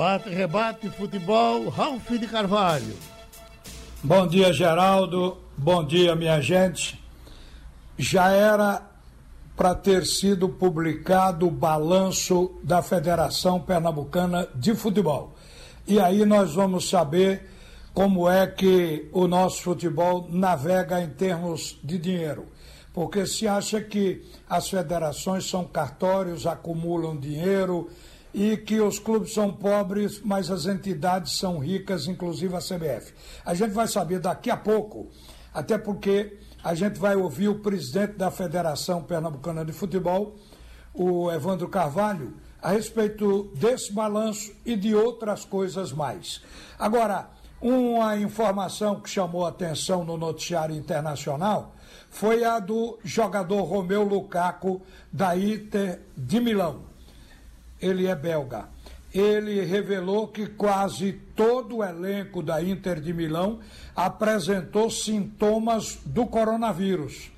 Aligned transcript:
Bate, 0.00 0.30
rebate, 0.30 0.88
futebol, 0.88 1.68
Ralf 1.68 2.08
de 2.08 2.26
Carvalho. 2.26 2.96
Bom 4.02 4.26
dia, 4.26 4.50
Geraldo. 4.50 5.36
Bom 5.58 5.84
dia, 5.84 6.16
minha 6.16 6.40
gente. 6.40 6.98
Já 7.98 8.30
era 8.30 8.80
para 9.54 9.74
ter 9.74 10.06
sido 10.06 10.48
publicado 10.48 11.46
o 11.46 11.50
balanço 11.50 12.50
da 12.62 12.80
Federação 12.80 13.60
Pernambucana 13.60 14.48
de 14.54 14.74
Futebol. 14.74 15.34
E 15.86 16.00
aí 16.00 16.24
nós 16.24 16.54
vamos 16.54 16.88
saber 16.88 17.50
como 17.92 18.26
é 18.26 18.46
que 18.46 19.06
o 19.12 19.28
nosso 19.28 19.60
futebol 19.60 20.26
navega 20.30 20.98
em 21.02 21.10
termos 21.10 21.78
de 21.84 21.98
dinheiro. 21.98 22.46
Porque 22.94 23.26
se 23.26 23.46
acha 23.46 23.82
que 23.82 24.24
as 24.48 24.66
federações 24.70 25.46
são 25.46 25.62
cartórios, 25.66 26.46
acumulam 26.46 27.18
dinheiro 27.18 27.90
e 28.32 28.56
que 28.56 28.80
os 28.80 28.98
clubes 28.98 29.34
são 29.34 29.52
pobres, 29.52 30.20
mas 30.22 30.50
as 30.50 30.66
entidades 30.66 31.38
são 31.38 31.58
ricas, 31.58 32.06
inclusive 32.06 32.54
a 32.54 32.60
CBF. 32.60 33.12
A 33.44 33.54
gente 33.54 33.72
vai 33.72 33.88
saber 33.88 34.20
daqui 34.20 34.50
a 34.50 34.56
pouco, 34.56 35.08
até 35.52 35.76
porque 35.76 36.38
a 36.62 36.74
gente 36.74 36.98
vai 36.98 37.16
ouvir 37.16 37.48
o 37.48 37.58
presidente 37.58 38.14
da 38.14 38.30
Federação 38.30 39.02
Pernambucana 39.02 39.64
de 39.64 39.72
Futebol, 39.72 40.36
o 40.92 41.30
Evandro 41.30 41.68
Carvalho, 41.68 42.34
a 42.62 42.70
respeito 42.70 43.50
desse 43.54 43.92
balanço 43.92 44.52
e 44.64 44.76
de 44.76 44.94
outras 44.94 45.44
coisas 45.44 45.92
mais. 45.92 46.42
Agora, 46.78 47.30
uma 47.60 48.16
informação 48.16 49.00
que 49.00 49.08
chamou 49.08 49.46
atenção 49.46 50.04
no 50.04 50.16
noticiário 50.16 50.74
internacional 50.74 51.74
foi 52.08 52.44
a 52.44 52.58
do 52.58 52.98
jogador 53.04 53.62
Romeu 53.62 54.02
Lukaku 54.02 54.82
da 55.12 55.36
Inter 55.36 56.00
de 56.16 56.40
Milão. 56.40 56.89
Ele 57.80 58.06
é 58.06 58.14
belga. 58.14 58.68
Ele 59.12 59.64
revelou 59.64 60.28
que 60.28 60.46
quase 60.46 61.12
todo 61.34 61.78
o 61.78 61.84
elenco 61.84 62.42
da 62.42 62.62
Inter 62.62 63.00
de 63.00 63.12
Milão 63.12 63.58
apresentou 63.94 64.88
sintomas 64.88 65.98
do 66.04 66.26
coronavírus. 66.26 67.30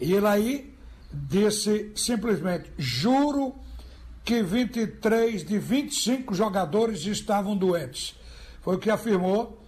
E 0.00 0.14
ele 0.14 0.26
aí 0.26 0.74
disse 1.12 1.92
simplesmente: 1.94 2.72
juro 2.78 3.54
que 4.24 4.42
23 4.42 5.44
de 5.44 5.58
25 5.58 6.34
jogadores 6.34 7.04
estavam 7.04 7.54
doentes. 7.56 8.14
Foi 8.62 8.76
o 8.76 8.78
que 8.78 8.90
afirmou 8.90 9.58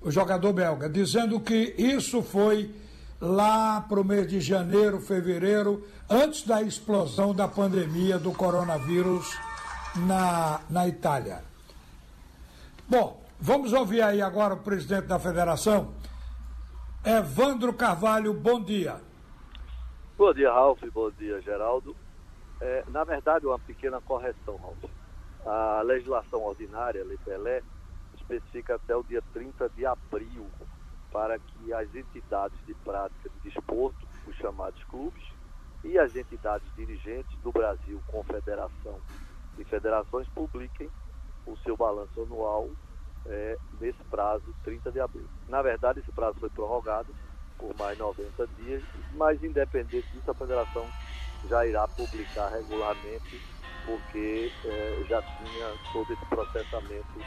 o 0.00 0.10
jogador 0.10 0.52
belga, 0.52 0.88
dizendo 0.88 1.40
que 1.40 1.74
isso 1.78 2.22
foi 2.22 2.70
lá 3.20 3.80
para 3.80 4.00
o 4.00 4.04
mês 4.04 4.28
de 4.28 4.40
janeiro, 4.40 5.00
fevereiro, 5.00 5.84
antes 6.08 6.42
da 6.42 6.60
explosão 6.60 7.34
da 7.34 7.48
pandemia 7.48 8.18
do 8.18 8.30
coronavírus 8.32 9.26
na, 9.96 10.60
na 10.68 10.88
Itália. 10.88 11.42
Bom, 12.88 13.22
vamos 13.40 13.72
ouvir 13.72 14.02
aí 14.02 14.20
agora 14.20 14.54
o 14.54 14.58
presidente 14.58 15.06
da 15.06 15.18
federação, 15.18 15.94
Evandro 17.04 17.72
Carvalho, 17.72 18.32
bom 18.32 18.62
dia. 18.62 19.00
Bom 20.16 20.32
dia, 20.32 20.52
Ralf, 20.52 20.80
bom 20.92 21.10
dia, 21.10 21.40
Geraldo. 21.40 21.96
É, 22.60 22.84
na 22.88 23.04
verdade, 23.04 23.46
uma 23.46 23.58
pequena 23.58 24.00
correção, 24.00 24.56
Ralf. 24.56 24.84
A 25.46 25.82
legislação 25.82 26.42
ordinária, 26.42 27.04
Lei 27.04 27.18
Pelé, 27.24 27.62
especifica 28.14 28.76
até 28.76 28.96
o 28.96 29.02
dia 29.02 29.22
30 29.32 29.68
de 29.70 29.84
abril 29.84 30.46
para 31.12 31.38
que 31.38 31.72
as 31.72 31.94
entidades 31.94 32.58
de 32.66 32.74
prática 32.74 33.28
de 33.28 33.50
desporto, 33.50 34.06
os 34.26 34.34
chamados 34.36 34.82
clubes, 34.84 35.22
e 35.84 35.98
as 35.98 36.16
entidades 36.16 36.66
dirigentes 36.74 37.38
do 37.40 37.52
Brasil, 37.52 38.02
confederação 38.06 38.98
e 39.58 39.64
federações, 39.64 40.26
publiquem 40.28 40.88
o 41.46 41.56
seu 41.58 41.76
balanço 41.76 42.22
anual 42.22 42.68
é, 43.26 43.58
nesse 43.80 44.02
prazo, 44.04 44.44
30 44.64 44.92
de 44.92 45.00
abril. 45.00 45.26
Na 45.48 45.62
verdade, 45.62 46.00
esse 46.00 46.12
prazo 46.12 46.38
foi 46.38 46.50
prorrogado 46.50 47.14
por 47.58 47.74
mais 47.76 47.98
90 47.98 48.46
dias, 48.58 48.82
mas 49.14 49.42
independente 49.42 50.06
disso, 50.12 50.30
a 50.30 50.34
federação 50.34 50.86
já 51.48 51.66
irá 51.66 51.86
publicar 51.88 52.48
regularmente, 52.48 53.40
porque 53.86 54.50
é, 54.64 55.04
já 55.08 55.22
tinha 55.22 55.74
todo 55.92 56.12
esse 56.12 56.26
processamento 56.26 57.20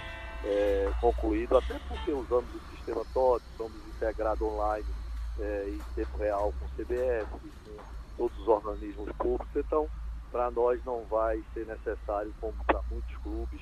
é, 0.43 0.91
concluído, 1.01 1.57
até 1.57 1.79
porque 1.87 2.11
usamos 2.11 2.53
o 2.53 2.59
sistema 2.75 3.03
TOT, 3.13 3.43
somos 3.55 3.75
integrados 3.87 4.41
online 4.41 4.87
é, 5.39 5.69
em 5.69 5.79
tempo 5.95 6.17
real 6.17 6.53
com 6.59 6.65
o 6.65 6.69
CBF, 6.69 7.27
com 7.63 7.77
todos 8.17 8.37
os 8.39 8.47
organismos 8.47 9.11
públicos, 9.17 9.55
então 9.55 9.87
para 10.37 10.51
nós 10.51 10.79
não 10.85 11.01
vai 11.09 11.43
ser 11.51 11.65
necessário, 11.65 12.31
como 12.39 12.53
para 12.67 12.79
muitos 12.91 13.17
clubes 13.23 13.59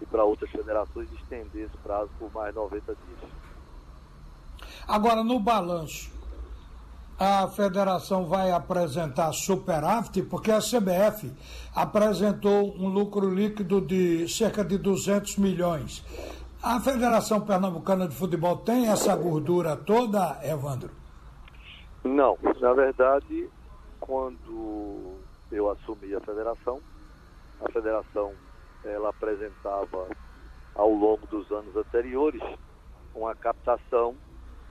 e 0.00 0.06
para 0.06 0.22
outras 0.22 0.48
federações, 0.50 1.10
estender 1.14 1.66
esse 1.66 1.76
prazo 1.78 2.10
por 2.16 2.32
mais 2.32 2.54
90 2.54 2.94
dias. 2.94 3.32
Agora, 4.86 5.24
no 5.24 5.40
balanço, 5.40 6.12
a 7.18 7.48
federação 7.48 8.26
vai 8.26 8.52
apresentar 8.52 9.32
superávit, 9.32 10.22
porque 10.22 10.52
a 10.52 10.60
CBF 10.60 11.32
apresentou 11.74 12.72
um 12.76 12.88
lucro 12.88 13.28
líquido 13.28 13.80
de 13.80 14.28
cerca 14.28 14.64
de 14.64 14.78
200 14.78 15.38
milhões. 15.38 16.04
A 16.62 16.78
Federação 16.78 17.40
Pernambucana 17.40 18.06
de 18.06 18.14
Futebol 18.14 18.58
tem 18.58 18.86
essa 18.86 19.16
gordura 19.16 19.76
toda, 19.76 20.38
Evandro? 20.44 20.90
Não. 22.04 22.38
Na 22.60 22.72
verdade, 22.72 23.50
quando 23.98 25.20
eu 25.52 25.70
assumi 25.70 26.14
a 26.14 26.20
federação, 26.20 26.80
a 27.60 27.70
federação 27.70 28.34
ela 28.84 29.10
apresentava 29.10 30.08
ao 30.74 30.90
longo 30.90 31.26
dos 31.26 31.50
anos 31.52 31.76
anteriores 31.76 32.42
uma 33.14 33.34
captação 33.34 34.16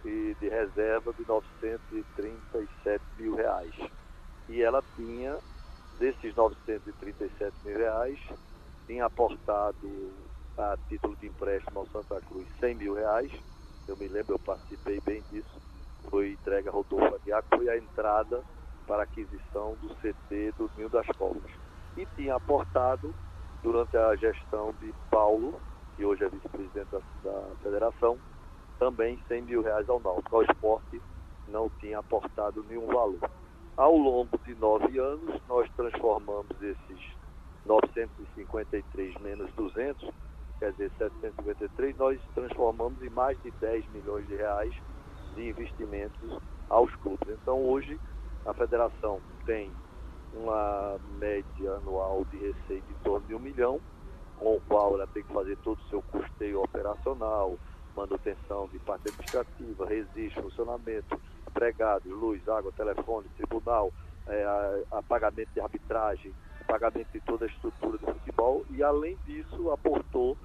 e 0.03 0.35
de 0.39 0.49
reserva 0.49 1.13
de 1.13 1.25
937 1.27 3.03
mil 3.19 3.35
reais. 3.35 3.73
E 4.49 4.61
ela 4.61 4.83
tinha, 4.95 5.37
desses 5.99 6.35
937 6.35 7.55
mil 7.63 7.77
reais, 7.77 8.19
tinha 8.87 9.05
aportado 9.05 10.11
a 10.57 10.75
título 10.89 11.15
de 11.17 11.27
empréstimo 11.27 11.79
ao 11.79 11.87
Santa 11.87 12.19
Cruz 12.21 12.47
100 12.59 12.75
mil 12.75 12.95
reais. 12.95 13.31
Eu 13.87 13.95
me 13.95 14.07
lembro, 14.07 14.33
eu 14.33 14.39
participei 14.39 14.99
bem 15.01 15.23
disso. 15.31 15.61
Foi 16.09 16.31
entregue 16.31 16.67
a 16.67 16.71
Rodolfo 16.71 17.15
Aguiar, 17.15 17.43
foi 17.47 17.69
a 17.69 17.77
entrada 17.77 18.43
para 18.91 19.03
aquisição 19.03 19.77
do 19.81 19.87
CT 20.01 20.51
do 20.57 20.69
Ninho 20.75 20.89
das 20.89 21.07
Cobras. 21.17 21.49
E 21.95 22.05
tinha 22.17 22.35
aportado, 22.35 23.15
durante 23.63 23.95
a 23.95 24.13
gestão 24.17 24.75
de 24.81 24.93
Paulo, 25.09 25.61
que 25.95 26.03
hoje 26.03 26.25
é 26.25 26.27
vice-presidente 26.27 26.89
da, 26.91 26.99
da 27.23 27.55
federação, 27.63 28.17
também 28.77 29.17
100 29.29 29.43
mil 29.43 29.61
reais 29.61 29.87
ao 29.87 30.01
Náutico. 30.01 30.35
O 30.35 30.41
esporte 30.43 31.01
não 31.47 31.69
tinha 31.79 31.99
aportado 31.99 32.65
nenhum 32.67 32.87
valor. 32.87 33.31
Ao 33.77 33.95
longo 33.95 34.37
de 34.39 34.53
nove 34.55 34.99
anos, 34.99 35.41
nós 35.47 35.71
transformamos 35.77 36.61
esses 36.61 37.15
953 37.65 39.15
menos 39.21 39.49
200, 39.53 40.11
quer 40.59 40.73
dizer, 40.73 40.91
753, 40.97 41.95
nós 41.95 42.19
transformamos 42.35 43.01
em 43.01 43.09
mais 43.09 43.41
de 43.41 43.51
10 43.51 43.89
milhões 43.93 44.27
de 44.27 44.35
reais 44.35 44.73
de 45.35 45.47
investimentos 45.47 46.41
aos 46.67 46.93
clubes. 46.95 47.29
Então, 47.41 47.63
hoje, 47.63 47.97
a 48.45 48.53
federação 48.53 49.19
tem 49.45 49.71
uma 50.33 50.97
média 51.19 51.73
anual 51.73 52.25
de 52.31 52.37
receita 52.37 52.85
em 52.89 53.03
torno 53.03 53.27
de 53.27 53.35
um 53.35 53.39
milhão, 53.39 53.79
com 54.37 54.55
o 54.55 54.61
qual 54.61 54.95
ela 54.95 55.07
tem 55.07 55.23
que 55.23 55.33
fazer 55.33 55.57
todo 55.57 55.77
o 55.77 55.89
seu 55.89 56.01
custeio 56.03 56.61
operacional, 56.63 57.57
manutenção 57.95 58.67
de 58.69 58.79
parte 58.79 59.09
administrativa, 59.09 59.85
registro, 59.85 60.43
funcionamento, 60.43 61.19
empregados, 61.47 62.11
luz, 62.11 62.47
água, 62.47 62.71
telefone, 62.71 63.27
tribunal, 63.35 63.91
é, 64.27 64.43
a, 64.43 64.97
a 64.97 65.03
pagamento 65.03 65.49
de 65.53 65.59
arbitragem, 65.59 66.33
pagamento 66.67 67.11
de 67.11 67.19
toda 67.21 67.45
a 67.45 67.47
estrutura 67.47 67.97
do 67.97 68.07
futebol 68.07 68.65
e, 68.69 68.81
além 68.81 69.17
disso, 69.25 69.69
aportou 69.71 70.37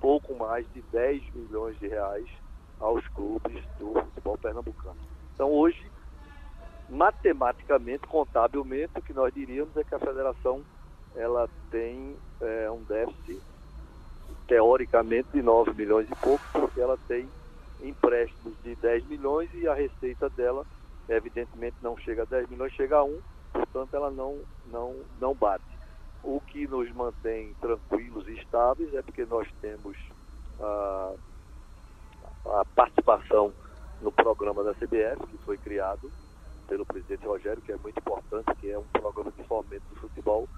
pouco 0.00 0.34
mais 0.34 0.66
de 0.72 0.80
10 0.92 1.22
milhões 1.34 1.78
de 1.78 1.88
reais 1.88 2.26
aos 2.80 3.06
clubes 3.08 3.62
do 3.78 3.92
futebol 3.92 4.38
pernambucano. 4.38 4.96
Então, 5.34 5.50
hoje, 5.50 5.90
matematicamente, 6.88 8.06
contabilmente, 8.06 8.92
o 8.96 9.02
que 9.02 9.12
nós 9.12 9.32
diríamos 9.34 9.76
é 9.76 9.84
que 9.84 9.94
a 9.94 9.98
federação 9.98 10.62
ela 11.14 11.48
tem 11.70 12.16
é, 12.40 12.70
um 12.70 12.82
déficit 12.84 13.40
teoricamente 14.46 15.28
de 15.32 15.42
9 15.42 15.72
milhões 15.72 16.08
e 16.10 16.14
pouco, 16.16 16.44
porque 16.52 16.80
ela 16.80 16.98
tem 17.08 17.28
empréstimos 17.82 18.54
de 18.62 18.74
10 18.76 19.06
milhões 19.06 19.50
e 19.54 19.66
a 19.66 19.74
receita 19.74 20.28
dela, 20.30 20.64
evidentemente, 21.08 21.76
não 21.82 21.96
chega 21.98 22.22
a 22.22 22.26
10 22.26 22.50
milhões, 22.50 22.72
chega 22.74 22.98
a 22.98 23.04
1, 23.04 23.20
portanto, 23.52 23.94
ela 23.94 24.10
não, 24.10 24.38
não, 24.66 24.94
não 25.20 25.34
bate. 25.34 25.64
O 26.22 26.40
que 26.40 26.66
nos 26.66 26.90
mantém 26.92 27.54
tranquilos 27.60 28.26
e 28.28 28.32
estáveis 28.32 28.94
é 28.94 29.02
porque 29.02 29.24
nós 29.24 29.48
temos 29.60 29.96
a, 30.60 31.12
a 32.46 32.64
participação 32.74 33.52
no 34.00 34.12
programa 34.12 34.62
da 34.62 34.74
CBF, 34.74 35.26
que 35.26 35.38
foi 35.38 35.56
criado 35.58 36.10
pelo 36.66 36.84
presidente 36.84 37.26
Rogério, 37.26 37.62
que 37.62 37.72
é 37.72 37.76
muito 37.76 37.98
importante, 37.98 38.54
que 38.60 38.70
é 38.70 38.78
um 38.78 38.84
programa 38.84 39.32
de 39.32 39.42
fomento 39.44 39.84
do 39.90 40.00
futebol 40.00 40.48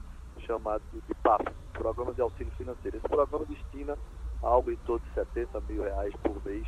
chamado 0.40 0.82
de 0.93 1.14
PAF, 1.16 1.44
programa 1.72 2.12
de 2.12 2.20
auxílio 2.20 2.52
financeiro. 2.56 2.96
Esse 2.96 3.08
programa 3.08 3.44
destina 3.46 3.99
algo 4.43 4.70
em 4.70 4.76
torno 4.78 5.05
de 5.06 5.14
70 5.14 5.60
mil 5.62 5.82
reais 5.82 6.14
por 6.22 6.44
mês 6.44 6.66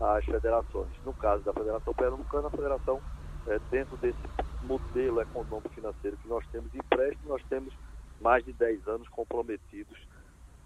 às 0.00 0.24
federações. 0.24 0.90
No 1.04 1.12
caso 1.14 1.42
da 1.44 1.52
Federação 1.52 1.94
Pernambucana, 1.94 2.48
a 2.48 2.50
federação, 2.50 3.00
é, 3.46 3.58
dentro 3.70 3.96
desse 3.98 4.18
modelo 4.62 5.20
econômico 5.20 5.68
financeiro 5.70 6.16
que 6.16 6.28
nós 6.28 6.46
temos 6.48 6.70
de 6.72 6.78
empréstimo, 6.78 7.28
nós 7.28 7.42
temos 7.48 7.72
mais 8.20 8.44
de 8.44 8.52
10 8.52 8.88
anos 8.88 9.08
comprometidos 9.08 9.98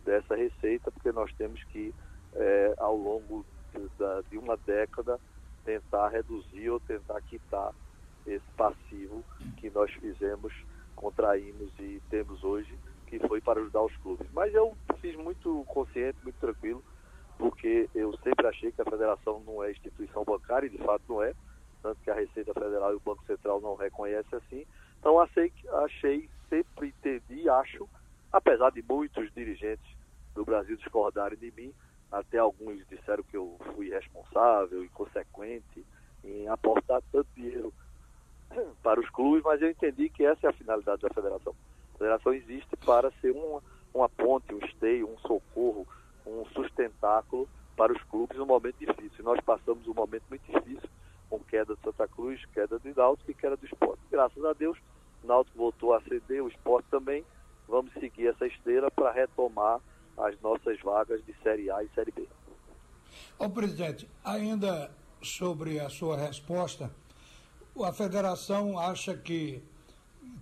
dessa 0.04 0.36
receita, 0.36 0.90
porque 0.90 1.12
nós 1.12 1.32
temos 1.34 1.62
que, 1.64 1.94
é, 2.34 2.74
ao 2.78 2.96
longo 2.96 3.44
de, 3.72 4.30
de 4.30 4.38
uma 4.38 4.56
década, 4.56 5.18
tentar 5.64 6.08
reduzir 6.08 6.70
ou 6.70 6.80
tentar 6.80 7.20
quitar 7.22 7.72
esse 8.32 8.50
passivo 8.56 9.24
que 9.56 9.70
nós 9.70 9.90
fizemos, 9.92 10.52
contraímos 10.94 11.70
e 11.78 12.00
temos 12.10 12.42
hoje, 12.44 12.78
que 13.06 13.18
foi 13.20 13.40
para 13.40 13.60
ajudar 13.60 13.82
os 13.82 13.96
clubes. 13.98 14.26
Mas 14.32 14.54
eu 14.54 14.76
fiz 15.00 15.16
muito 15.16 15.64
consciente, 15.68 16.18
muito 16.22 16.38
tranquilo, 16.38 16.82
porque 17.38 17.88
eu 17.94 18.16
sempre 18.18 18.46
achei 18.46 18.72
que 18.72 18.82
a 18.82 18.84
federação 18.84 19.42
não 19.46 19.62
é 19.62 19.70
instituição 19.70 20.24
bancária, 20.24 20.66
e 20.66 20.70
de 20.70 20.78
fato 20.78 21.02
não 21.08 21.22
é, 21.22 21.34
tanto 21.82 22.00
que 22.02 22.10
a 22.10 22.14
Receita 22.14 22.52
Federal 22.52 22.92
e 22.92 22.96
o 22.96 23.00
Banco 23.00 23.24
Central 23.24 23.60
não 23.60 23.76
reconhecem 23.76 24.38
assim. 24.38 24.66
Então 24.98 25.20
achei, 25.20 25.52
achei 25.84 26.28
sempre 26.48 26.88
entendi 26.88 27.42
e 27.42 27.48
acho, 27.48 27.88
apesar 28.32 28.70
de 28.70 28.82
muitos 28.82 29.32
dirigentes 29.32 29.86
do 30.34 30.44
Brasil 30.44 30.76
discordarem 30.76 31.38
de 31.38 31.52
mim, 31.52 31.72
até 32.10 32.38
alguns 32.38 32.86
disseram 32.88 33.22
que 33.22 33.36
eu 33.36 33.56
fui 33.74 33.90
responsável, 33.90 34.82
inconsequente 34.82 35.84
em 36.24 36.48
aportar 36.48 37.02
tanto 37.12 37.28
dinheiro 37.34 37.72
para 38.82 39.00
os 39.00 39.08
clubes, 39.10 39.42
mas 39.42 39.60
eu 39.60 39.70
entendi 39.70 40.08
que 40.08 40.24
essa 40.24 40.46
é 40.46 40.50
a 40.50 40.52
finalidade 40.52 41.02
da 41.02 41.10
federação. 41.10 41.54
A 41.94 41.98
federação 41.98 42.32
existe 42.32 42.76
para 42.84 43.10
ser 43.20 43.32
uma, 43.32 43.62
uma 43.92 44.08
ponte, 44.08 44.54
um 44.54 44.58
esteio, 44.58 45.08
um 45.08 45.18
socorro, 45.18 45.86
um 46.26 46.44
sustentáculo 46.46 47.48
para 47.76 47.92
os 47.92 48.02
clubes 48.04 48.36
num 48.36 48.46
momento 48.46 48.76
difícil. 48.78 49.24
Nós 49.24 49.40
passamos 49.40 49.86
um 49.86 49.94
momento 49.94 50.24
muito 50.28 50.44
difícil 50.50 50.88
com 51.28 51.38
queda 51.40 51.74
de 51.74 51.82
Santa 51.82 52.08
Cruz, 52.08 52.44
queda 52.52 52.78
do 52.78 52.94
Náutico 52.94 53.30
e 53.30 53.34
queda 53.34 53.56
do 53.56 53.66
esporte. 53.66 54.00
Graças 54.10 54.44
a 54.44 54.52
Deus, 54.52 54.78
o 55.22 55.26
Náutico 55.26 55.58
voltou 55.58 55.94
a 55.94 56.00
ceder, 56.02 56.42
o 56.42 56.48
esporte 56.48 56.86
também. 56.90 57.24
Vamos 57.68 57.92
seguir 57.94 58.28
essa 58.28 58.46
esteira 58.46 58.90
para 58.90 59.12
retomar 59.12 59.80
as 60.16 60.40
nossas 60.40 60.80
vagas 60.80 61.24
de 61.24 61.34
Série 61.42 61.70
A 61.70 61.82
e 61.82 61.88
Série 61.94 62.10
B. 62.10 62.26
Ô 63.38 63.48
presidente, 63.48 64.08
ainda 64.24 64.90
sobre 65.22 65.78
a 65.78 65.88
sua 65.88 66.16
resposta, 66.16 66.90
a 67.84 67.92
federação 67.92 68.78
acha 68.78 69.16
que 69.16 69.62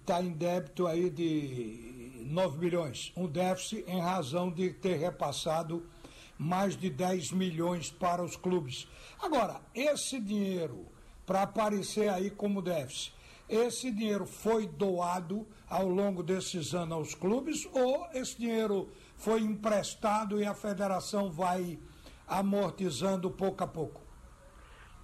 está 0.00 0.22
em 0.22 0.32
débito 0.32 0.86
aí 0.86 1.10
de 1.10 2.22
9 2.26 2.58
milhões, 2.58 3.12
um 3.16 3.26
déficit 3.26 3.84
em 3.88 4.00
razão 4.00 4.50
de 4.50 4.70
ter 4.70 4.96
repassado 4.96 5.86
mais 6.38 6.76
de 6.76 6.90
10 6.90 7.32
milhões 7.32 7.90
para 7.90 8.22
os 8.22 8.36
clubes. 8.36 8.86
Agora, 9.20 9.60
esse 9.74 10.20
dinheiro, 10.20 10.86
para 11.24 11.42
aparecer 11.42 12.08
aí 12.08 12.30
como 12.30 12.62
déficit, 12.62 13.14
esse 13.48 13.90
dinheiro 13.90 14.26
foi 14.26 14.66
doado 14.66 15.46
ao 15.68 15.88
longo 15.88 16.22
desses 16.22 16.74
anos 16.74 16.92
aos 16.92 17.14
clubes 17.14 17.66
ou 17.72 18.06
esse 18.12 18.38
dinheiro 18.38 18.90
foi 19.16 19.40
emprestado 19.40 20.40
e 20.40 20.44
a 20.44 20.54
federação 20.54 21.30
vai 21.30 21.78
amortizando 22.26 23.30
pouco 23.30 23.62
a 23.62 23.66
pouco? 23.66 24.05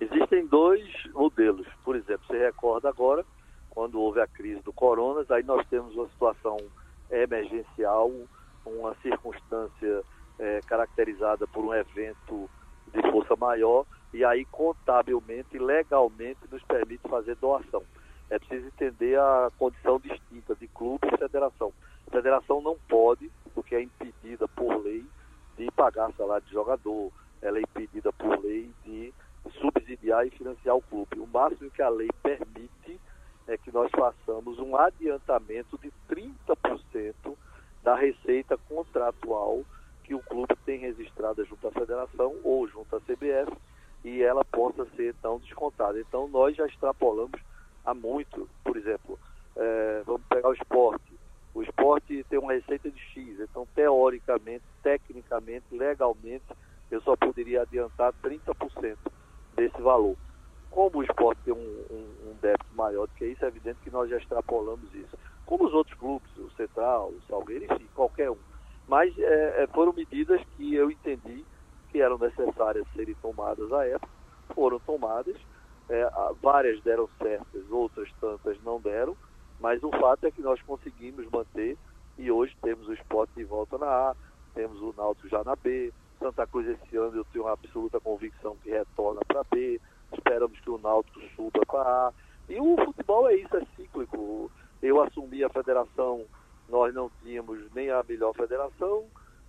Existem 0.03 0.45
dois 0.47 0.85
modelos. 1.15 1.67
Por 1.85 1.95
exemplo, 1.95 2.27
você 2.27 2.37
recorda 2.37 2.89
agora, 2.89 3.25
quando 3.71 4.01
houve 4.01 4.21
a 4.21 4.27
crise 4.27 4.61
do 4.63 4.73
Coronas, 4.73 5.31
aí 5.31 5.45
nós 5.45 5.65
temos 5.69 5.95
uma 5.95 6.09
situação 6.09 6.57
emergencial, 7.09 8.11
uma 8.67 8.97
circunstância 8.97 10.03
é, 10.41 10.61
caracterizada 10.67 11.47
por 11.47 11.65
um 11.65 11.73
evento 11.73 12.51
de 12.93 13.01
força 13.13 13.37
maior, 13.37 13.87
e 14.13 14.25
aí 14.25 14.45
contabilmente, 14.47 15.57
legalmente, 15.57 16.41
nos 16.51 16.63
permite 16.65 17.09
fazer 17.09 17.37
doação. 17.37 17.85
É 18.29 18.41
preciso 18.41 18.67
entender 18.67 19.17
a 19.21 19.51
condição 19.57 20.01
distinta 20.01 20.57
de 20.57 20.67
clube 20.67 21.07
e 21.07 21.17
federação. 21.17 21.73
A 22.09 22.11
federação 22.11 22.61
não 22.61 22.77
pode, 22.89 23.31
porque 23.55 23.77
é 23.77 23.83
impedida 23.83 24.49
por 24.49 24.83
lei, 24.83 25.05
de 25.57 25.71
pagar 25.71 26.13
salário 26.15 26.45
de 26.45 26.53
jogador, 26.53 27.13
ela 27.41 27.59
é 27.59 27.63
impedida 27.63 28.13
por 28.13 28.43
lei 28.43 28.71
e 30.27 30.31
financiar 30.31 30.77
o 30.77 30.83
clube. 30.83 31.19
O 31.19 31.27
máximo 31.27 31.71
que 31.71 31.83
a 31.83 31.89
lei 31.89 32.09
permite 32.23 33.01
é 33.47 33.57
que 33.57 33.73
nós 33.73 33.91
façamos 33.91 34.59
um 34.59 34.77
adiantamento 34.77 35.79
de 35.79 35.93
30% 36.09 37.37
da 37.83 37.97
receita 37.97 38.57
contratual 38.69 39.65
que 40.05 40.15
o 40.15 40.21
clube 40.21 40.55
tem 40.65 40.79
registrada 40.79 41.45
junto 41.45 41.67
à 41.67 41.73
federação 41.73 42.37
ou 42.45 42.67
junto 42.69 42.95
à 42.95 43.01
CBF 43.01 43.53
e 44.05 44.23
ela 44.23 44.45
possa 44.45 44.85
ser 44.97 45.15
então 45.19 45.39
descontada. 45.39 45.99
Então 45.99 46.29
nós 46.29 46.57
já 46.57 46.67
extrapolamos 46.67 47.41
há 47.85 47.95
muito, 47.95 48.49
por 48.65 48.77
exemplo, 48.77 49.19
é, 49.57 50.03
vamos 50.05 50.23
pegar 50.29 50.49
o 50.49 50.55
esporte. 50.55 51.13
O 51.55 51.63
esporte 51.63 52.25
tem 52.31 52.39
uma 52.39 52.53
receita 52.53 52.91
de 52.91 52.99
X, 52.99 53.41
então 53.41 53.67
teoricamente, 53.75 54.65
tecnicamente, 54.83 55.67
legalmente, 55.71 56.45
eu 56.91 57.01
só 57.03 57.17
poderia 57.17 57.63
adiantar 57.63 58.13
30% 58.23 58.97
desse 59.63 59.81
valor. 59.81 60.17
Como 60.71 60.99
o 60.99 61.03
esporte 61.03 61.41
tem 61.45 61.55
um, 61.55 61.85
um, 61.91 62.31
um, 62.31 62.35
débito 62.41 62.75
maior 62.75 63.07
do 63.07 63.15
que 63.15 63.27
isso, 63.27 63.45
é 63.45 63.49
evidente 63.49 63.79
que 63.83 63.91
nós 63.91 64.09
já 64.09 64.17
extrapolamos 64.17 64.93
isso. 64.95 65.17
Como 65.47 65.67
os 65.67 65.75
outros 65.75 65.97
clubes, 65.99 66.31
o 66.39 66.51
Central, 66.53 67.11
o 67.11 67.21
Salgueiro, 67.29 67.67
enfim, 67.67 67.87
qualquer 67.95 68.31
um. 68.31 68.39
Mas 68.89 69.17
é, 69.19 69.63
é, 69.63 69.67
foram 69.69 69.93
medidas 69.93 70.41
que 70.57 70.75
eu 70.75 70.91
entendi 70.91 71.45
que 71.91 72.01
eram 72.01 72.17
necessárias 72.17 72.87
serem 72.95 73.15
tomadas 73.17 73.71
à 73.73 73.87
época, 73.87 74.09
foram 74.55 74.81
tomadas. 74.81 75.37
É, 75.89 76.09
várias 76.41 76.81
deram 76.83 77.09
certas, 77.19 77.71
outras 77.71 78.11
tantas 78.21 78.57
não 78.63 78.81
deram, 78.81 79.15
mas 79.61 79.83
o 79.83 79.91
fato 79.91 80.25
é 80.25 80.31
que 80.31 80.41
nós 80.41 80.61
conseguimos 80.63 81.29
manter 81.31 81.77
e 82.17 82.31
hoje 82.31 82.57
temos 82.63 82.89
o 82.89 82.95
esporte 82.95 83.33
de 83.37 83.45
volta 83.45 83.77
na 83.77 83.87
A, 83.87 84.17
temos 84.55 84.81
o 84.81 84.95
Náutico 84.97 85.29
já 85.29 85.45
na 85.45 85.55
B, 85.55 85.93
Santa 86.23 86.47
Cruz 86.47 86.69
esse 86.69 86.97
ano 86.97 87.17
eu 87.17 87.25
tenho 87.25 87.45
uma 87.45 87.53
absoluta 87.53 87.99
convicção 87.99 88.57
que 88.63 88.71
retorna 88.71 89.21
para 89.27 89.43
B, 89.51 89.81
esperamos 90.13 90.59
que 90.61 90.71
o 90.71 90.79
Náutico 90.79 91.21
suba 91.35 91.67
para 91.67 91.83
A. 91.83 92.13
E 92.49 92.61
o 92.61 92.77
futebol 92.85 93.29
é 93.29 93.35
isso, 93.35 93.57
é 93.57 93.65
cíclico. 93.77 94.49
Eu 94.81 95.03
assumi 95.03 95.43
a 95.43 95.49
federação, 95.49 96.25
nós 96.69 96.95
não 96.95 97.11
tínhamos 97.23 97.59
nem 97.75 97.91
a 97.91 98.05
melhor 98.09 98.33
federação, 98.35 99.05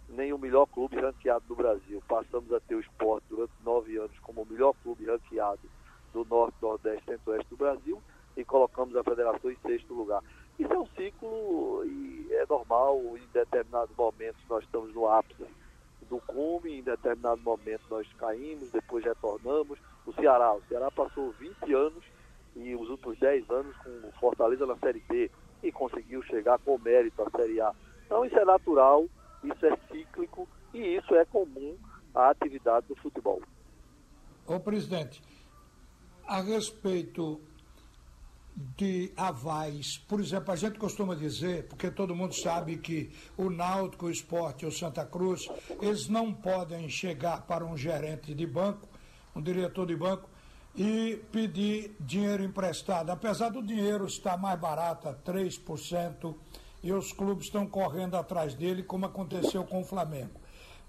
nem 0.09 0.33
o 0.33 0.37
melhor 0.37 0.65
clube 0.65 0.99
ranqueado 0.99 1.45
do 1.47 1.55
Brasil. 1.55 2.01
Passamos 2.07 2.51
a 2.51 2.59
ter 2.59 2.73
o 2.73 2.79
esporte 2.79 3.25
durante 3.29 3.53
nove 3.63 3.95
anos 3.97 4.17
como 4.19 4.41
o 4.41 4.45
melhor 4.45 4.73
clube 4.81 5.05
ranqueado 5.05 5.69
do 6.11 6.25
Norte, 6.25 6.55
Nordeste, 6.59 7.05
Centro-Oeste 7.05 7.49
do 7.51 7.57
Brasil 7.57 8.01
e 8.35 8.43
colocamos 8.43 8.95
a 8.95 9.03
federação 9.03 9.51
em 9.51 9.57
sexto 9.57 9.93
lugar. 9.93 10.23
Isso 10.57 10.73
é 10.73 10.79
um 10.79 10.87
ciclo 10.95 11.83
e 11.85 12.27
é 12.31 12.45
normal, 12.47 12.99
em 13.15 13.27
determinados 13.31 13.95
momentos 13.95 14.41
nós 14.49 14.63
estamos 14.63 14.93
no 14.93 15.07
ápice 15.07 15.45
do 16.13 16.21
cume, 16.21 16.77
em 16.77 16.83
determinado 16.83 17.41
momento 17.41 17.81
nós 17.89 18.07
caímos, 18.19 18.69
depois 18.71 19.03
retornamos. 19.03 19.79
O 20.05 20.13
Ceará, 20.13 20.53
o 20.53 20.61
Ceará 20.69 20.91
passou 20.91 21.31
20 21.31 21.73
anos 21.73 22.03
e 22.55 22.75
os 22.75 22.87
últimos 22.87 23.17
10 23.17 23.49
anos 23.49 23.75
com 23.77 23.89
o 24.07 24.11
Fortaleza 24.19 24.67
na 24.67 24.77
Série 24.77 25.03
B 25.09 25.31
e 25.63 25.71
conseguiu 25.71 26.21
chegar 26.23 26.59
com 26.59 26.77
mérito 26.77 27.19
à 27.23 27.29
Série 27.31 27.59
A. 27.59 27.73
Então 28.05 28.23
isso 28.23 28.37
é 28.37 28.45
natural, 28.45 29.07
isso 29.43 29.65
é 29.65 29.75
cíclico 29.91 30.47
e 30.71 30.97
isso 30.97 31.15
é 31.15 31.25
comum 31.25 31.75
à 32.13 32.29
atividade 32.29 32.85
do 32.87 32.95
futebol. 32.97 33.41
Ô 34.45 34.59
presidente, 34.59 35.19
a 36.27 36.41
respeito 36.41 37.41
de 38.55 39.11
avais. 39.17 39.97
Por 40.07 40.19
exemplo, 40.19 40.51
a 40.51 40.55
gente 40.55 40.77
costuma 40.77 41.15
dizer, 41.15 41.67
porque 41.67 41.89
todo 41.89 42.15
mundo 42.15 42.33
sabe 42.35 42.77
que 42.77 43.11
o 43.37 43.49
Náutico, 43.49 44.05
o 44.05 44.11
Esporte 44.11 44.65
o 44.65 44.71
Santa 44.71 45.05
Cruz, 45.05 45.47
eles 45.81 46.07
não 46.07 46.33
podem 46.33 46.87
chegar 46.89 47.41
para 47.47 47.65
um 47.65 47.75
gerente 47.75 48.33
de 48.33 48.45
banco, 48.45 48.87
um 49.35 49.41
diretor 49.41 49.87
de 49.87 49.95
banco, 49.95 50.29
e 50.75 51.21
pedir 51.31 51.95
dinheiro 51.99 52.43
emprestado. 52.43 53.09
Apesar 53.09 53.49
do 53.49 53.61
dinheiro 53.61 54.05
estar 54.05 54.37
mais 54.37 54.59
barato, 54.59 55.07
a 55.07 55.13
3%, 55.13 56.35
e 56.83 56.91
os 56.91 57.13
clubes 57.13 57.45
estão 57.45 57.65
correndo 57.65 58.15
atrás 58.15 58.53
dele, 58.53 58.83
como 58.83 59.05
aconteceu 59.05 59.63
com 59.63 59.81
o 59.81 59.85
Flamengo. 59.85 60.41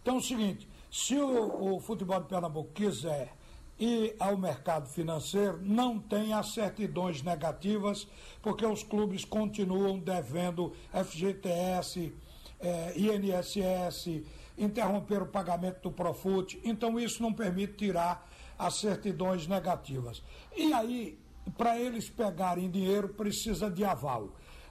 Então 0.02 0.16
é 0.16 0.18
o 0.18 0.22
seguinte, 0.22 0.68
se 0.90 1.16
o, 1.16 1.76
o 1.76 1.80
futebol 1.80 2.20
de 2.20 2.26
Pernambuco 2.26 2.72
quiser 2.72 3.32
e 3.78 4.14
ao 4.20 4.36
mercado 4.36 4.88
financeiro 4.88 5.58
não 5.60 5.98
tem 5.98 6.32
as 6.32 6.52
certidões 6.54 7.22
negativas, 7.22 8.06
porque 8.42 8.64
os 8.64 8.82
clubes 8.82 9.24
continuam 9.24 9.98
devendo 9.98 10.72
FGTS, 10.92 12.12
eh, 12.60 12.94
INSS, 12.96 14.22
interromper 14.56 15.22
o 15.22 15.26
pagamento 15.26 15.82
do 15.82 15.90
Profut, 15.90 16.60
então 16.64 16.98
isso 16.98 17.22
não 17.22 17.32
permite 17.32 17.74
tirar 17.74 18.28
as 18.58 18.76
certidões 18.76 19.46
negativas. 19.48 20.22
E 20.56 20.72
aí, 20.72 21.18
para 21.58 21.78
eles 21.78 22.08
pegarem 22.08 22.70
dinheiro, 22.70 23.08
precisa 23.08 23.68
de 23.68 23.84
aval. 23.84 24.30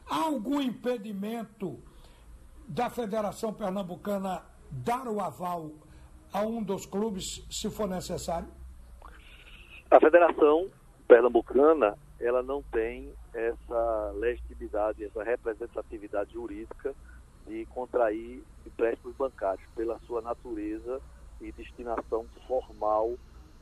Há 0.10 0.24
algum 0.24 0.62
impedimento 0.62 1.80
da 2.68 2.90
Federação 2.90 3.54
Pernambucana 3.54 4.44
dar 4.72 5.08
o 5.08 5.20
aval 5.20 5.72
a 6.32 6.42
um 6.42 6.64
dos 6.64 6.86
clubes, 6.86 7.44
se 7.52 7.70
for 7.70 7.88
necessário? 7.88 8.48
A 9.94 10.00
Federação 10.00 10.72
Pernambucana, 11.08 11.96
ela 12.20 12.42
não 12.42 12.64
tem 12.64 13.14
essa 13.32 14.12
legitimidade, 14.16 15.06
essa 15.06 15.22
representatividade 15.22 16.34
jurídica 16.34 16.96
de 17.46 17.64
contrair 17.68 18.42
empréstimos 18.66 19.16
bancários 19.16 19.64
pela 19.76 20.00
sua 20.00 20.20
natureza 20.20 21.00
e 21.40 21.52
destinação 21.52 22.26
formal 22.48 23.14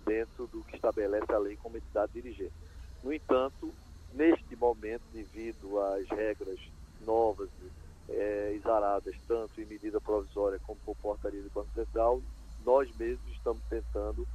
dentro 0.05 0.47
do 0.47 0.63
que 0.63 0.77
estabelece 0.77 1.33
a 1.33 1.38
lei 1.38 1.57
como 1.57 1.75
entidade 1.75 2.13
dirigente. 2.13 2.53
No 3.03 3.11
entanto, 3.11 3.69
neste 4.13 4.55
momento, 4.55 5.03
devido 5.11 5.81
às 5.81 6.07
regras 6.07 6.61
novas, 7.05 7.50
é, 8.07 8.53
exaradas, 8.55 9.17
tanto 9.27 9.59
em 9.59 9.65
medida 9.65 10.00
provisória 10.00 10.57
como 10.59 10.79
por 10.85 10.95
portaria 10.95 11.41
do 11.41 11.50
Banco 11.50 11.73
Central, 11.75 12.21
nós 12.65 12.89
mesmos 12.95 13.29
estamos 13.33 13.61
tentando, 13.69 14.25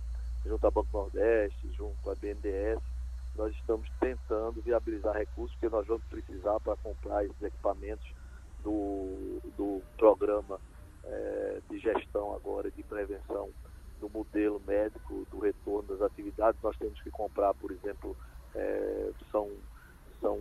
junto 0.46 0.64
ao 0.64 0.70
Banco 0.70 0.96
Nordeste, 0.96 1.72
junto 1.72 2.10
à 2.10 2.14
BNDES, 2.14 2.80
nós 3.34 3.54
estamos 3.54 3.88
tentando 4.00 4.62
viabilizar 4.62 5.14
recursos 5.14 5.56
que 5.58 5.68
nós 5.68 5.86
vamos 5.86 6.04
precisar 6.04 6.58
para 6.60 6.76
comprar 6.76 7.24
esses 7.24 7.42
equipamentos 7.42 8.06
do, 8.62 9.40
do 9.56 9.82
programa 9.98 10.58
é, 11.04 11.60
de 11.68 11.78
gestão 11.78 12.34
agora 12.34 12.70
de 12.70 12.82
prevenção 12.82 13.50
do 14.00 14.08
modelo 14.08 14.60
médico 14.66 15.26
do 15.30 15.38
retorno 15.38 15.88
das 15.88 16.02
atividades. 16.02 16.60
Nós 16.62 16.76
temos 16.76 17.00
que 17.02 17.10
comprar, 17.10 17.52
por 17.54 17.70
exemplo, 17.70 18.16
é, 18.54 19.10
são, 19.30 19.50
são 20.20 20.40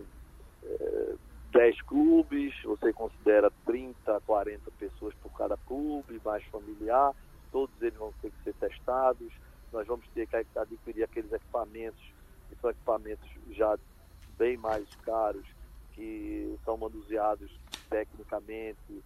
é, 0.64 1.14
10 1.52 1.82
clubes, 1.82 2.54
você 2.64 2.92
considera 2.92 3.50
30, 3.64 4.20
40 4.26 4.70
pessoas 4.72 5.14
por 5.22 5.30
cada 5.36 5.56
clube, 5.58 6.20
mais 6.24 6.44
familiar, 6.44 7.14
todos 7.52 7.74
eles 7.80 7.98
vão 7.98 8.12
ter 8.20 8.30
que 8.30 8.44
ser 8.44 8.54
testados, 8.54 9.32
nós 9.76 9.86
vamos 9.86 10.08
ter 10.14 10.26
que 10.26 10.36
adquirir 10.36 11.04
aqueles 11.04 11.30
equipamentos, 11.30 12.00
que 12.48 12.56
são 12.56 12.70
equipamentos 12.70 13.28
já 13.50 13.78
bem 14.38 14.56
mais 14.56 14.88
caros, 15.04 15.46
que 15.92 16.58
são 16.64 16.78
manuseados 16.78 17.50
tecnicamente 17.90 19.04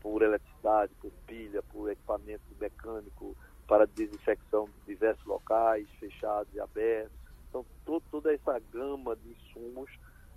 por 0.00 0.22
eletricidade, 0.22 0.90
por 1.02 1.12
pilha, 1.26 1.62
por 1.64 1.90
equipamento 1.90 2.42
mecânico 2.58 3.36
para 3.68 3.86
desinfecção 3.86 4.64
de 4.64 4.94
diversos 4.94 5.24
locais, 5.26 5.86
fechados 6.00 6.52
e 6.54 6.60
abertos. 6.60 7.12
Então, 7.50 7.66
toda 8.10 8.32
essa 8.32 8.58
gama 8.72 9.16
de 9.16 9.28
insumos 9.30 9.90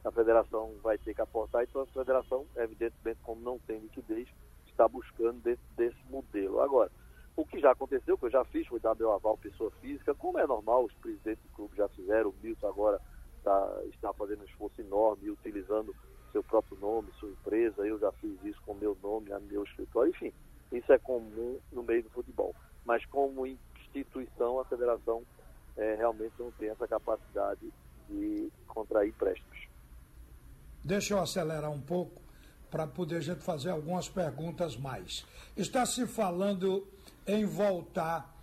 a 0.04 0.12
federação 0.12 0.74
vai 0.82 0.98
ter 0.98 1.14
que 1.14 1.22
aportar, 1.22 1.64
então 1.64 1.82
a 1.82 1.86
federação, 1.86 2.46
evidentemente, 2.56 3.20
como 3.22 3.42
não 3.42 3.60
tem 3.60 3.80
liquidez, 3.80 4.28
está 4.66 4.88
buscando 4.88 5.40
desse, 5.42 5.62
desse 5.76 6.02
modelo. 6.10 6.62
Agora, 6.62 6.90
o 7.36 7.46
que 7.46 7.60
já 7.60 7.72
aconteceu, 7.72 8.18
que 8.18 8.26
eu 8.26 8.30
já 8.30 8.44
fiz, 8.46 8.68
foi 8.68 8.79
dar 8.90 8.96
meu 8.96 9.12
aval 9.12 9.38
pessoa 9.38 9.72
física, 9.82 10.14
como 10.16 10.40
é 10.40 10.48
normal, 10.48 10.86
os 10.86 10.94
presidentes 10.94 11.44
do 11.44 11.56
clube 11.56 11.76
já 11.76 11.88
fizeram, 11.90 12.30
o 12.30 12.36
Milton 12.42 12.68
agora 12.68 13.02
tá, 13.44 13.82
está 13.94 14.14
fazendo 14.14 14.42
um 14.42 14.46
esforço 14.46 14.82
enorme, 14.82 15.30
utilizando 15.30 15.96
seu 16.32 16.44
próprio 16.44 16.78
nome, 16.80 17.12
sua 17.20 17.30
empresa, 17.30 17.86
eu 17.86 18.00
já 18.00 18.12
fiz 18.14 18.32
isso 18.44 18.62
com 18.66 18.74
meu 18.74 18.98
nome, 19.02 19.30
meu 19.50 19.64
escritório, 19.64 20.12
enfim, 20.12 20.34
isso 20.72 20.92
é 20.92 20.98
comum 21.00 21.60
no 21.72 21.84
meio 21.84 22.04
do 22.04 22.10
futebol. 22.10 22.56
Mas 22.86 23.06
como 23.06 23.46
instituição, 23.46 24.60
a 24.60 24.66
federação 24.66 25.24
é, 25.76 25.96
realmente 25.96 26.34
não 26.40 26.52
tem 26.52 26.70
essa 26.70 26.88
capacidade 26.88 27.72
de 28.08 28.52
contrair 28.68 29.10
empréstimos. 29.10 29.68
Deixa 30.84 31.14
eu 31.14 31.20
acelerar 31.20 31.72
um 31.72 31.82
pouco 31.82 32.22
para 32.70 32.86
poder 32.86 33.18
a 33.18 33.22
gente 33.22 33.42
fazer 33.42 33.72
algumas 33.72 34.08
perguntas 34.08 34.78
mais. 34.78 35.26
Está 35.58 35.86
se 35.86 36.06
falando 36.06 36.88
em 37.26 37.46
voltar 37.46 38.39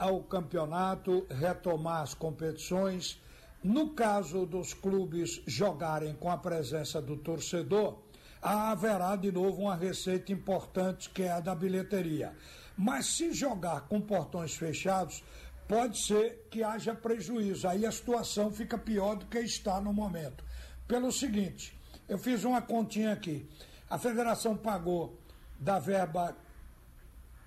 ao 0.00 0.22
campeonato, 0.22 1.26
retomar 1.28 2.00
as 2.00 2.14
competições. 2.14 3.20
No 3.62 3.90
caso 3.90 4.46
dos 4.46 4.72
clubes 4.72 5.42
jogarem 5.46 6.14
com 6.14 6.30
a 6.30 6.38
presença 6.38 7.02
do 7.02 7.18
torcedor, 7.18 7.98
haverá 8.40 9.14
de 9.14 9.30
novo 9.30 9.60
uma 9.60 9.76
receita 9.76 10.32
importante 10.32 11.10
que 11.10 11.24
é 11.24 11.32
a 11.32 11.40
da 11.40 11.54
bilheteria. 11.54 12.34
Mas 12.74 13.14
se 13.14 13.34
jogar 13.34 13.82
com 13.82 14.00
portões 14.00 14.54
fechados, 14.54 15.22
pode 15.68 16.02
ser 16.02 16.46
que 16.50 16.62
haja 16.62 16.94
prejuízo. 16.94 17.68
Aí 17.68 17.84
a 17.84 17.92
situação 17.92 18.50
fica 18.50 18.78
pior 18.78 19.16
do 19.16 19.26
que 19.26 19.38
está 19.40 19.82
no 19.82 19.92
momento 19.92 20.42
pelo 20.88 21.12
seguinte: 21.12 21.78
eu 22.08 22.16
fiz 22.16 22.42
uma 22.42 22.62
continha 22.62 23.12
aqui. 23.12 23.46
A 23.90 23.98
federação 23.98 24.56
pagou 24.56 25.20
da 25.58 25.78
verba 25.78 26.34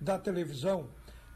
da 0.00 0.18
televisão, 0.20 0.88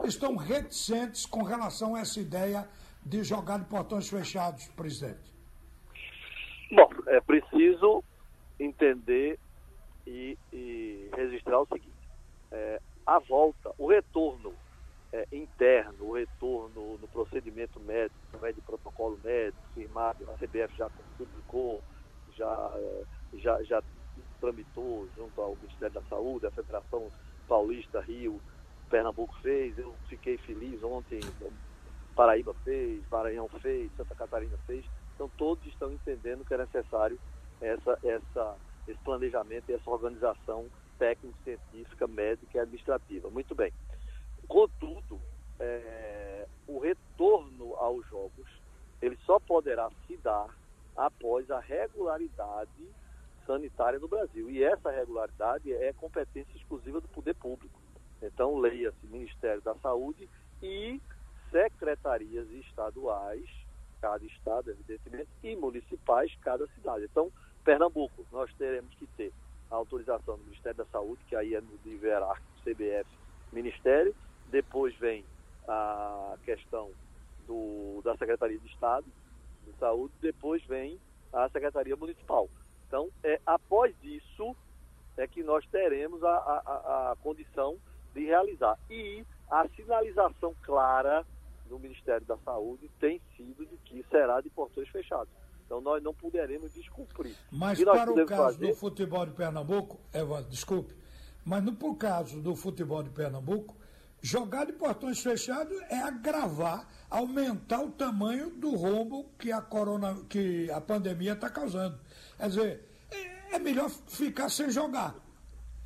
estão 0.05 0.35
reticentes 0.35 1.25
com 1.25 1.45
relação 1.45 1.95
a 1.95 2.00
essa 2.00 2.19
ideia 2.19 2.69
de 3.00 3.23
jogar 3.23 3.61
de 3.61 3.67
portões 3.67 4.09
fechados, 4.11 4.67
presidente. 4.69 5.33
Bom, 6.73 6.90
é 7.07 7.21
preciso 7.21 8.02
entender 8.59 9.38
e, 10.05 10.37
e 10.52 11.09
registrar 11.17 11.61
o 11.61 11.67
seguinte: 11.67 11.93
é, 12.50 12.81
a 13.07 13.21
volta, 13.21 13.73
o 13.78 13.87
retorno 13.87 14.52
é, 15.12 15.27
interno, 15.33 16.05
o 16.05 16.15
retorno 16.15 16.99
no 16.99 17.09
procedimento 17.09 17.81
médico, 17.81 18.19
através 18.29 18.55
de 18.55 18.62
protocolo 18.62 19.19
médico 19.23 19.62
firmado, 19.75 20.25
a 20.31 20.35
CBF 20.35 20.77
já 20.77 20.91
publicou, 21.17 21.83
já, 22.37 22.73
é, 22.77 23.38
já, 23.38 23.62
já 23.62 23.83
tramitou 24.41 25.09
junto 25.17 25.41
ao 25.41 25.57
Ministério 25.57 25.95
da 25.95 26.03
Saúde, 26.03 26.47
a 26.47 26.50
Federação 26.50 27.11
Paulista 27.47 28.00
Rio, 28.00 28.41
Pernambuco 28.91 29.35
fez, 29.43 29.77
eu 29.79 29.95
fiquei 30.09 30.38
feliz 30.38 30.83
ontem, 30.83 31.21
Paraíba 32.15 32.55
fez, 32.65 33.03
Maranhão 33.11 33.49
fez, 33.61 33.91
Santa 33.97 34.15
Catarina 34.15 34.57
fez, 34.67 34.85
então 35.15 35.31
todos 35.37 35.65
estão 35.67 35.93
entendendo 35.93 36.45
que 36.45 36.55
é 36.55 36.59
necessário 36.59 37.19
essa, 37.61 37.99
essa 38.03 38.57
esse 38.88 38.99
planejamento 39.05 39.65
e 39.69 39.75
essa 39.75 39.91
organização 39.91 40.67
técnico-científica, 40.99 42.07
médica 42.07 42.57
e 42.57 42.61
administrativa. 42.61 43.31
Muito 43.31 43.55
bem. 43.55 43.73
Contudo, 44.49 45.21
é, 45.61 46.47
o 46.67 46.78
retorno 46.78 47.75
aos 47.76 48.07
jogos 48.09 48.49
ele 49.00 49.17
só 49.25 49.38
poderá 49.38 49.90
se 50.07 50.17
dar 50.17 50.49
após 50.97 51.49
a 51.50 51.61
regularidade 51.61 52.88
sanitária 53.47 53.99
no 53.99 54.09
Brasil. 54.09 54.50
E 54.50 54.62
essa 54.62 54.90
regularidade 54.90 55.73
é 55.73 55.93
competência 55.93 56.57
exclusiva 56.57 57.00
do 57.00 57.09
poder 57.09 57.35
público. 57.35 57.78
Então, 58.21 58.59
leia-se 58.59 59.07
Ministério 59.07 59.62
da 59.62 59.75
Saúde 59.76 60.28
e 60.61 61.00
secretarias 61.50 62.50
estaduais, 62.50 63.49
cada 64.00 64.25
estado, 64.25 64.71
evidentemente, 64.71 65.28
e 65.43 65.57
municipais, 65.57 66.35
cada 66.43 66.67
cidade. 66.69 67.05
Então, 67.05 67.33
Pernambuco, 67.64 68.26
nós 68.33 68.52
teremos 68.55 68.93
que 68.97 69.07
ter 69.09 69.33
a 69.71 69.76
autorização 69.76 70.37
do 70.37 70.45
Ministério 70.45 70.78
da 70.78 70.87
Saúde, 70.87 71.23
que 71.28 71.37
aí 71.37 71.55
é 71.55 71.61
no 71.61 71.78
nível 71.85 72.11
hierárquico, 72.11 72.49
CBF, 72.64 73.09
Ministério. 73.52 74.14
Depois 74.50 74.95
vem 74.97 75.25
a 75.67 76.37
questão 76.45 76.90
do, 77.47 78.00
da 78.02 78.17
Secretaria 78.17 78.59
de 78.59 78.67
Estado 78.69 79.07
de 79.67 79.73
Saúde. 79.78 80.12
Depois 80.21 80.62
vem 80.64 80.99
a 81.33 81.49
Secretaria 81.50 81.97
Municipal. 81.97 82.49
Então, 82.87 83.09
é, 83.23 83.40
após 83.47 83.95
isso, 84.02 84.57
é 85.17 85.26
que 85.26 85.43
nós 85.43 85.67
teremos 85.67 86.23
a, 86.25 86.28
a, 86.31 87.12
a 87.12 87.17
condição 87.23 87.76
de 88.14 88.25
realizar. 88.25 88.78
E 88.88 89.25
a 89.50 89.69
sinalização 89.69 90.55
clara 90.62 91.25
do 91.69 91.78
Ministério 91.78 92.26
da 92.26 92.37
Saúde 92.38 92.90
tem 92.99 93.21
sido 93.37 93.67
de 93.67 93.76
que 93.85 94.05
será 94.11 94.40
de 94.40 94.49
portões 94.50 94.88
fechados. 94.88 95.28
Então 95.67 95.83
nós 95.83 96.02
não 96.02 96.14
poderemos 96.14 96.73
descumprir. 96.73 97.37
Mas 97.52 97.83
para 97.85 98.11
o 98.11 98.26
caso 98.26 98.43
fazer... 98.43 98.69
do 98.69 98.75
futebol 98.75 99.26
de 99.26 99.33
Pernambuco, 99.33 100.00
Evandro, 100.14 100.50
desculpe, 100.50 100.95
mas 101.45 101.62
no 101.62 101.75
por 101.75 101.95
caso 101.97 102.40
do 102.40 102.57
futebol 102.57 103.02
de 103.02 103.11
Pernambuco, 103.11 103.76
jogar 104.20 104.66
de 104.66 104.72
portões 104.72 105.20
fechados 105.22 105.76
é 105.90 106.00
agravar, 106.00 106.87
aumentar 107.10 107.82
o 107.82 107.90
tamanho 107.90 108.50
do 108.50 108.75
rombo 108.75 109.30
que 109.38 109.52
a, 109.52 109.60
corona, 109.60 110.14
que 110.28 110.70
a 110.70 110.80
pandemia 110.80 111.32
está 111.32 111.48
causando. 111.48 111.98
Quer 112.37 112.48
dizer, 112.48 112.88
é, 113.10 113.56
é 113.56 113.58
melhor 113.58 113.88
ficar 113.90 114.48
sem 114.48 114.70
jogar. 114.70 115.14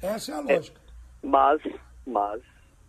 Essa 0.00 0.32
é 0.32 0.34
a 0.34 0.40
lógica. 0.40 0.80
É, 0.80 1.26
mas, 1.26 1.62
mas 2.06 2.42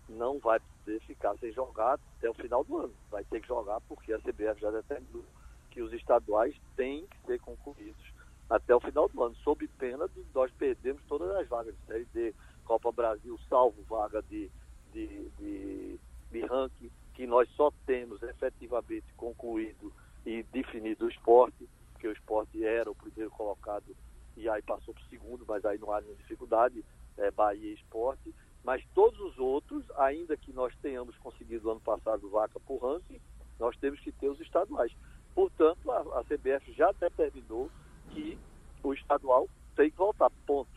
não 0.09 0.39
vai 0.39 0.59
poder 0.59 0.99
ficar 1.01 1.37
sem 1.37 1.51
jogar 1.51 1.99
até 2.17 2.29
o 2.29 2.33
final 2.33 2.63
do 2.63 2.77
ano. 2.77 2.93
Vai 3.11 3.23
ter 3.25 3.41
que 3.41 3.47
jogar 3.47 3.79
porque 3.81 4.13
a 4.13 4.19
CBF 4.19 4.59
já 4.59 4.71
determinou 4.71 5.25
que 5.69 5.81
os 5.81 5.91
estaduais 5.93 6.55
têm 6.75 7.05
que 7.07 7.17
ser 7.25 7.39
concluídos 7.39 8.13
até 8.49 8.75
o 8.75 8.79
final 8.79 9.09
do 9.09 9.23
ano, 9.23 9.35
sob 9.37 9.67
pena 9.79 10.07
de 10.07 10.23
nós 10.33 10.51
perdermos 10.51 11.01
todas 11.07 11.29
as 11.37 11.47
vagas 11.47 11.73
de 11.75 11.85
Série 11.87 12.07
D, 12.13 12.35
Copa 12.65 12.91
Brasil, 12.91 13.39
salvo 13.49 13.81
vaga 13.89 14.21
de, 14.29 14.51
de, 14.93 15.29
de, 15.37 15.99
de 16.31 16.41
ranking, 16.45 16.91
que 17.13 17.27
nós 17.27 17.49
só 17.55 17.71
temos 17.85 18.21
efetivamente 18.23 19.05
concluído 19.15 19.91
e 20.25 20.43
definido 20.43 21.05
o 21.05 21.09
esporte, 21.09 21.67
porque 21.91 22.07
o 22.07 22.11
esporte 22.11 22.63
era 22.63 22.89
o 22.89 22.95
primeiro 22.95 23.31
colocado 23.31 23.95
e 24.35 24.49
aí 24.49 24.61
passou 24.61 24.93
para 24.93 25.03
o 25.03 25.09
segundo, 25.09 25.45
mas 25.47 25.63
aí 25.65 25.77
não 25.77 25.91
há 25.91 26.01
nenhuma 26.01 26.17
dificuldade, 26.17 26.83
é, 27.17 27.29
Bahia 27.31 27.73
Esporte. 27.73 28.33
Mas 28.63 28.83
todos 28.93 29.19
os 29.19 29.37
outros, 29.37 29.85
ainda 29.97 30.35
que 30.37 30.51
nós 30.53 30.73
tenhamos 30.81 31.15
conseguido 31.17 31.69
ano 31.69 31.81
passado 31.81 32.29
vaca 32.29 32.59
por 32.61 32.77
ranking, 32.77 33.19
nós 33.59 33.75
temos 33.77 33.99
que 33.99 34.11
ter 34.11 34.29
os 34.29 34.39
estaduais. 34.39 34.91
Portanto, 35.35 35.91
a, 35.91 36.19
a 36.19 36.23
CBF 36.23 36.71
já 36.73 36.91
determinou 36.93 37.69
que 38.11 38.37
o 38.81 38.93
estadual 38.93 39.47
tem 39.75 39.91
que 39.91 39.97
voltar, 39.97 40.31
ponto. 40.45 40.71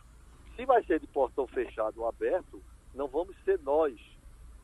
Se 0.55 0.65
vai 0.65 0.83
ser 0.83 0.99
de 0.99 1.07
portão 1.07 1.47
fechado 1.47 2.01
ou 2.01 2.07
aberto, 2.07 2.61
não 2.93 3.07
vamos 3.07 3.35
ser 3.43 3.59
nós, 3.59 3.99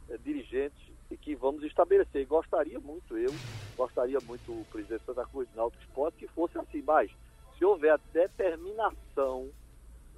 é, 0.10 0.18
dirigentes, 0.18 0.94
que 1.22 1.36
vamos 1.36 1.64
estabelecer. 1.64 2.26
Gostaria 2.26 2.80
muito, 2.80 3.18
eu, 3.18 3.34
gostaria 3.78 4.20
muito 4.22 4.52
o 4.52 4.66
presidente 4.72 5.04
Santa 5.06 5.26
Cruz 5.26 5.48
do 5.50 5.56
Náutico 5.56 5.84
Esporte, 5.84 6.18
que 6.18 6.28
fosse 6.28 6.58
assim, 6.58 6.82
mas 6.82 7.12
se 7.58 7.66
houver 7.66 7.94
a 7.94 8.00
determinação 8.12 9.50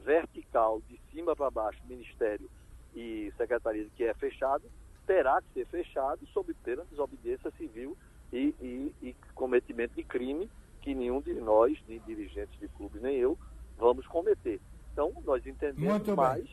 vertical, 0.03 0.81
de 0.88 1.00
cima 1.12 1.35
para 1.35 1.51
baixo, 1.51 1.81
Ministério 1.88 2.50
e 2.95 3.31
Secretaria, 3.35 3.88
que 3.95 4.03
é 4.03 4.13
fechado, 4.13 4.63
terá 5.05 5.41
que 5.41 5.53
ser 5.53 5.65
fechado 5.67 6.25
sob 6.27 6.53
pena 6.63 6.83
de 6.83 6.91
desobediência 6.91 7.51
civil 7.51 7.97
e, 8.31 8.55
e, 8.62 8.93
e 9.01 9.15
cometimento 9.33 9.95
de 9.95 10.03
crime 10.03 10.50
que 10.81 10.93
nenhum 10.93 11.19
de 11.19 11.33
nós, 11.33 11.77
nem 11.88 12.00
dirigentes 12.05 12.57
de 12.59 12.67
clube, 12.69 13.00
nem 13.00 13.15
eu, 13.15 13.38
vamos 13.77 14.05
cometer. 14.07 14.62
Então, 14.93 15.12
nós 15.25 15.45
entendemos 15.45 16.07
mais, 16.15 16.47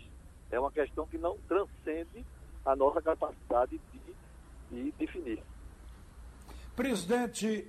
é 0.52 0.60
uma 0.60 0.70
questão 0.70 1.06
que 1.06 1.18
não 1.18 1.36
transcende 1.48 2.24
a 2.64 2.76
nossa 2.76 3.00
capacidade 3.02 3.80
de, 3.92 4.00
de 4.70 4.92
definir. 4.92 5.42
Presidente 6.76 7.66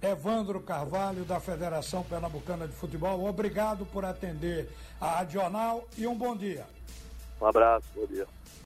Evandro 0.00 0.60
Carvalho, 0.60 1.24
da 1.24 1.38
Federação 1.38 2.02
Pernambucana 2.02 2.66
de 2.66 2.74
Futebol, 2.74 3.26
obrigado 3.26 3.84
por 3.86 4.04
atender 4.04 4.68
a 5.00 5.18
Radional 5.18 5.86
e 5.98 6.06
um 6.06 6.16
bom 6.16 6.36
dia. 6.36 6.66
Um 7.40 7.46
abraço, 7.46 7.86
bom 7.94 8.06
dia. 8.06 8.26